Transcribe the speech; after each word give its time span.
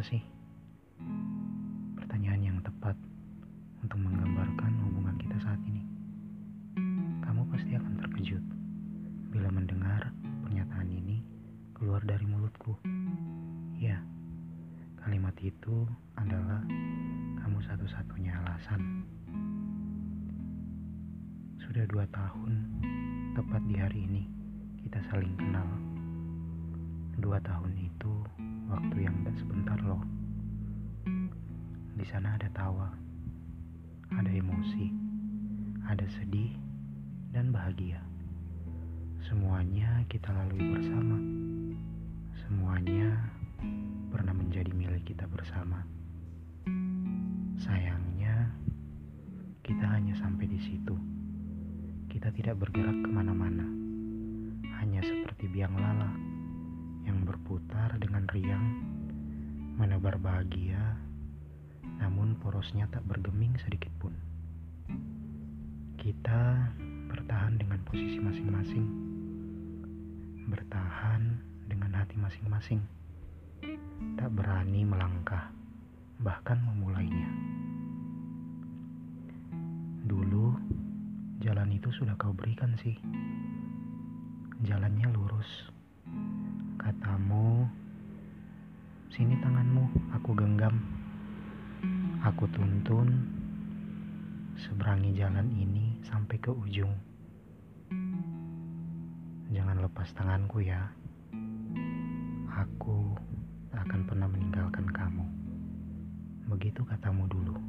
apa 0.00 0.16
sih? 0.16 0.24
Pertanyaan 1.92 2.40
yang 2.40 2.58
tepat 2.64 2.96
untuk 3.84 4.00
menggambarkan 4.00 4.72
hubungan 4.88 5.12
kita 5.20 5.36
saat 5.44 5.60
ini. 5.68 5.84
Kamu 7.20 7.44
pasti 7.52 7.76
akan 7.76 8.00
terkejut 8.00 8.40
bila 9.28 9.52
mendengar 9.52 10.08
pernyataan 10.40 10.88
ini 10.88 11.20
keluar 11.76 12.00
dari 12.08 12.24
mulutku. 12.24 12.80
Ya, 13.76 14.00
kalimat 15.04 15.36
itu 15.44 15.84
adalah 16.16 16.64
kamu 17.44 17.60
satu-satunya 17.68 18.40
alasan. 18.40 19.04
Sudah 21.60 21.84
dua 21.92 22.08
tahun, 22.08 22.52
tepat 23.36 23.62
di 23.68 23.76
hari 23.76 24.08
ini, 24.08 24.24
kita 24.80 25.04
saling 25.12 25.36
kenal. 25.36 25.89
Dua 27.20 27.36
tahun 27.44 27.76
itu 27.76 28.12
waktu 28.72 28.96
yang 29.04 29.12
gak 29.28 29.36
sebentar 29.36 29.76
loh. 29.84 30.00
Di 31.92 32.04
sana 32.08 32.40
ada 32.40 32.48
tawa, 32.56 32.88
ada 34.16 34.32
emosi, 34.32 34.88
ada 35.84 36.08
sedih, 36.16 36.56
dan 37.28 37.52
bahagia. 37.52 38.00
Semuanya 39.20 40.00
kita 40.08 40.32
lalui 40.32 40.64
bersama. 40.72 41.16
Semuanya 42.40 43.28
pernah 44.08 44.32
menjadi 44.32 44.72
milik 44.72 45.12
kita 45.12 45.28
bersama. 45.28 45.84
Sayangnya, 47.60 48.48
kita 49.60 49.84
hanya 49.92 50.16
sampai 50.16 50.48
di 50.48 50.56
situ. 50.56 50.96
Kita 52.08 52.32
tidak 52.32 52.64
bergerak 52.64 52.96
ke 52.96 53.10
mana-mana, 53.12 53.68
hanya 54.80 55.04
seperti 55.04 55.52
biang 55.52 55.76
lala 55.76 56.29
yang 57.04 57.24
berputar 57.24 57.96
dengan 57.96 58.26
riang, 58.32 58.66
menebar 59.76 60.20
bahagia, 60.20 60.96
namun 62.00 62.36
porosnya 62.40 62.88
tak 62.88 63.04
bergeming 63.08 63.56
sedikit 63.60 63.92
pun. 64.00 64.12
Kita 66.00 66.72
bertahan 67.12 67.60
dengan 67.60 67.80
posisi 67.84 68.16
masing-masing, 68.20 68.86
bertahan 70.48 71.22
dengan 71.68 71.92
hati 71.96 72.16
masing-masing, 72.16 72.80
tak 74.16 74.32
berani 74.32 74.84
melangkah, 74.84 75.52
bahkan 76.24 76.56
memulainya. 76.64 77.28
Dulu, 80.08 80.56
jalan 81.44 81.70
itu 81.70 81.92
sudah 81.92 82.16
kau 82.16 82.32
berikan 82.32 82.74
sih. 82.80 82.96
Jalannya 84.64 85.08
lurus, 85.14 85.48
Katamu, 86.80 87.68
sini 89.12 89.36
tanganmu, 89.44 90.16
aku 90.16 90.32
genggam. 90.32 90.80
Aku 92.24 92.48
tuntun 92.48 93.20
seberangi 94.56 95.12
jalan 95.12 95.44
ini 95.52 96.00
sampai 96.00 96.40
ke 96.40 96.48
ujung. 96.48 96.88
Jangan 99.52 99.76
lepas 99.84 100.08
tanganku 100.16 100.64
ya. 100.64 100.88
Aku 102.48 103.12
tak 103.68 103.84
akan 103.84 104.00
pernah 104.08 104.28
meninggalkan 104.32 104.88
kamu. 104.88 105.28
Begitu 106.48 106.80
katamu 106.88 107.28
dulu. 107.28 107.60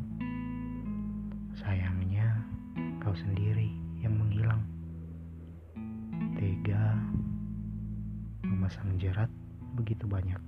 Sayangnya, 1.59 2.47
kau 3.03 3.11
sendiri 3.11 3.75
yang 3.99 4.15
menghilang. 4.15 4.70
Memasang 8.71 9.03
jerat 9.03 9.27
begitu 9.75 10.07
banyak 10.07 10.39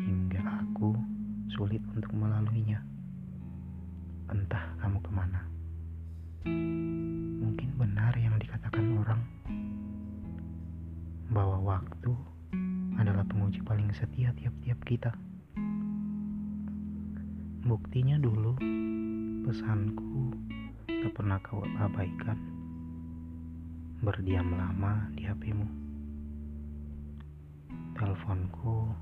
hingga 0.00 0.40
aku 0.40 0.96
sulit 1.52 1.84
untuk 1.92 2.16
melaluinya. 2.16 2.80
Entah 4.32 4.72
kamu 4.80 5.04
ke 5.04 5.10
mana. 5.12 5.44
Mungkin 7.44 7.76
benar 7.76 8.16
yang 8.16 8.40
dikatakan 8.40 9.04
orang 9.04 9.20
bahwa 11.28 11.76
waktu 11.76 12.08
adalah 12.96 13.28
penguji 13.28 13.60
paling 13.68 13.92
setia 13.92 14.32
tiap-tiap 14.40 14.80
kita. 14.88 15.12
Buktinya 17.68 18.16
dulu 18.16 18.56
pesanku 19.44 20.32
tak 20.88 21.12
pernah 21.12 21.36
kau 21.44 21.60
abaikan. 21.84 22.40
Berdiam 24.00 24.56
lama 24.56 25.12
di 25.12 25.28
HPmu 25.28 25.79
teleponku 27.94 28.92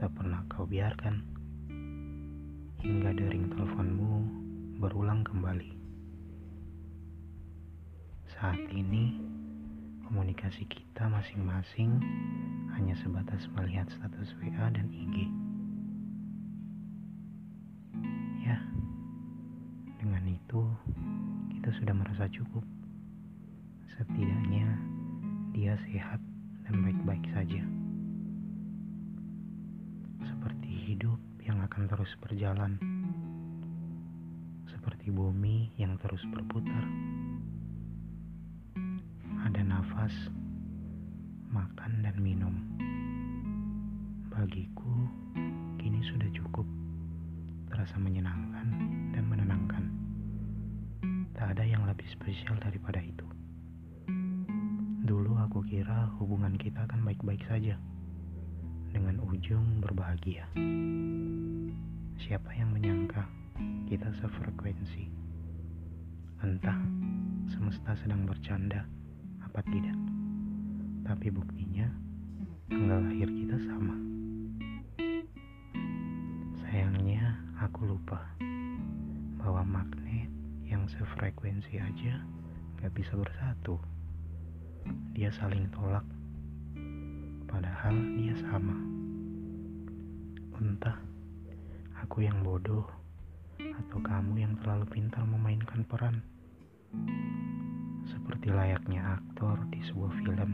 tak 0.00 0.10
pernah 0.16 0.40
kau 0.48 0.64
biarkan 0.64 1.20
hingga 2.84 3.16
dering 3.16 3.48
teleponmu 3.48 4.24
berulang 4.76 5.24
kembali. 5.24 5.72
Saat 8.36 8.60
ini 8.76 9.16
komunikasi 10.04 10.68
kita 10.68 11.08
masing-masing 11.08 11.96
hanya 12.76 12.92
sebatas 13.00 13.40
melihat 13.56 13.88
status 13.88 14.36
WA 14.42 14.68
dan 14.68 14.90
IG. 14.92 15.16
Ya, 18.44 18.60
dengan 19.96 20.28
itu 20.28 20.68
kita 21.56 21.70
sudah 21.80 21.94
merasa 21.96 22.28
cukup. 22.28 22.66
Setidaknya 23.96 24.68
dia 25.56 25.78
sehat 25.88 26.20
dan 26.64 26.80
baik-baik 26.80 27.24
saja. 27.36 27.62
Seperti 30.24 30.70
hidup 30.88 31.20
yang 31.44 31.60
akan 31.60 31.84
terus 31.88 32.12
berjalan, 32.24 32.80
seperti 34.68 35.12
bumi 35.12 35.68
yang 35.76 35.96
terus 36.00 36.24
berputar. 36.32 36.84
Ada 39.44 39.60
nafas, 39.60 40.14
makan, 41.52 42.00
dan 42.00 42.16
minum. 42.16 42.56
Bagiku, 44.32 45.08
kini 45.76 46.00
sudah 46.08 46.26
cukup, 46.32 46.64
terasa 47.68 48.00
menyenangkan 48.00 48.68
dan 49.12 49.24
menenangkan. 49.28 49.84
Tak 51.36 51.60
ada 51.60 51.64
yang 51.68 51.84
lebih 51.84 52.08
spesial 52.08 52.56
daripada 52.56 53.04
itu. 53.04 53.23
Kira 55.64 56.12
hubungan 56.20 56.60
kita 56.60 56.84
akan 56.84 57.08
baik-baik 57.08 57.40
saja 57.48 57.80
dengan 58.92 59.16
ujung 59.24 59.80
berbahagia. 59.80 60.44
Siapa 62.20 62.52
yang 62.52 62.68
menyangka 62.76 63.24
kita 63.88 64.12
sefrekuensi? 64.20 65.08
Entah 66.44 66.76
semesta 67.48 67.96
sedang 67.96 68.28
bercanda 68.28 68.84
apa 69.40 69.64
tidak. 69.64 69.96
Tapi 71.08 71.32
buktinya 71.32 71.88
tanggal 72.68 73.00
lahir 73.08 73.28
kita 73.32 73.56
sama. 73.64 73.96
Sayangnya 76.60 77.40
aku 77.56 77.88
lupa 77.88 78.20
bahwa 79.40 79.64
magnet 79.64 80.28
yang 80.68 80.84
sefrekuensi 80.92 81.80
aja 81.80 82.20
gak 82.84 82.92
bisa 82.92 83.16
bersatu 83.16 83.80
dia 85.14 85.30
saling 85.30 85.70
tolak, 85.70 86.02
padahal 87.46 87.94
dia 88.18 88.34
sama. 88.50 88.74
Entah 90.58 90.98
aku 92.02 92.26
yang 92.26 92.42
bodoh 92.42 92.82
atau 93.54 94.02
kamu 94.02 94.42
yang 94.42 94.58
terlalu 94.58 94.90
pintar 94.90 95.22
memainkan 95.22 95.86
peran, 95.86 96.18
seperti 98.10 98.50
layaknya 98.50 99.22
aktor 99.22 99.54
di 99.70 99.78
sebuah 99.86 100.10
film. 100.18 100.50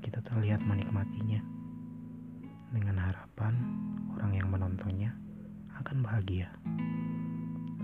Kita 0.00 0.24
terlihat 0.24 0.64
menikmatinya 0.64 1.44
dengan 2.72 2.96
harapan 2.96 3.60
orang 4.16 4.32
yang 4.32 4.48
menontonnya 4.48 5.12
akan 5.84 6.00
bahagia. 6.00 6.48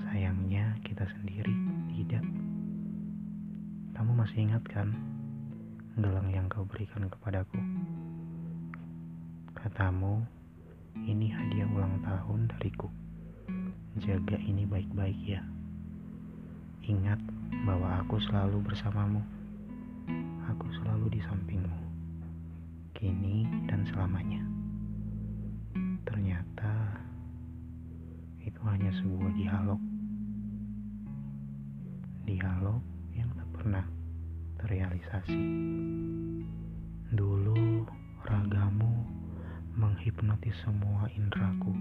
Sayangnya, 0.09 0.73
kita 0.89 1.05
sendiri 1.05 1.53
tidak. 1.93 2.40
Masih 4.21 4.45
ingat 4.45 4.61
kan 4.69 4.93
gelang 5.97 6.29
yang 6.29 6.45
kau 6.53 6.61
berikan 6.69 7.09
kepadaku? 7.09 7.57
Katamu, 9.57 10.21
ini 11.09 11.33
hadiah 11.33 11.65
ulang 11.65 12.05
tahun 12.05 12.53
dariku. 12.53 12.93
Jaga 13.97 14.37
ini 14.37 14.69
baik-baik 14.69 15.17
ya. 15.25 15.41
Ingat 16.85 17.17
bahwa 17.65 18.05
aku 18.05 18.21
selalu 18.29 18.61
bersamamu. 18.61 19.25
Aku 20.53 20.69
selalu 20.69 21.17
di 21.17 21.25
sampingmu. 21.25 21.81
Kini 22.93 23.49
dan 23.73 23.89
selamanya. 23.89 24.45
Ternyata 26.05 26.73
itu 28.45 28.61
hanya 28.69 28.93
sebuah 29.01 29.33
dialog. 29.33 29.81
Dialog 32.29 32.85
yang 33.17 33.33
tak 33.33 33.49
pernah 33.57 33.87
terrealisasi. 34.61 35.41
Dulu 37.17 37.89
ragamu 38.29 38.93
menghipnotis 39.73 40.53
semua 40.61 41.09
indraku. 41.17 41.73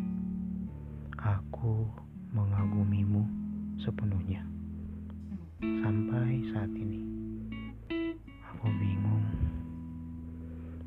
Aku 1.19 1.91
mengagumimu 2.31 3.27
sepenuhnya. 3.83 4.47
Sampai 5.59 6.39
saat 6.55 6.71
ini, 6.71 7.03
aku 8.47 8.71
bingung 8.79 9.27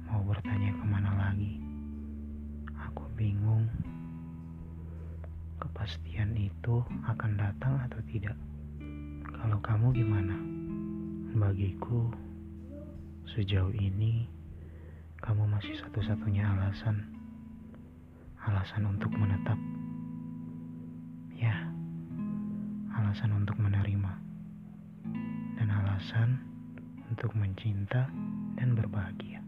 mau 0.09 0.25
bertanya 0.25 0.73
ke 0.73 0.85
mana 0.89 1.13
lagi. 1.29 1.61
Aku 2.89 3.05
bingung 3.21 3.69
kepastian 5.61 6.33
itu 6.41 6.81
akan 7.05 7.37
datang 7.37 7.77
atau 7.85 8.01
tidak. 8.09 8.37
Kalau 9.29 9.61
kamu 9.61 9.93
gimana? 9.93 10.52
Bagiku, 11.33 12.13
sejauh 13.35 13.73
ini 13.75 14.29
kamu 15.19 15.49
masih 15.49 15.75
satu-satunya 15.81 16.45
alasan. 16.45 17.09
Alasan 18.47 18.87
untuk 18.87 19.11
menetap. 19.11 19.57
Ya, 21.35 21.73
alasan 22.95 23.33
untuk 23.33 23.57
menerima. 23.59 24.13
Dan 25.57 25.69
alasan 25.73 26.39
untuk 27.11 27.33
mencinta 27.33 28.13
dan 28.61 28.79
berbahagia. 28.79 29.42